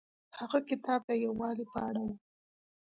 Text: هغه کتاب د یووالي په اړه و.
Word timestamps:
هغه 0.39 0.59
کتاب 0.69 0.99
د 1.05 1.11
یووالي 1.25 1.65
په 1.71 1.79
اړه 1.87 2.01
و. 2.07 2.11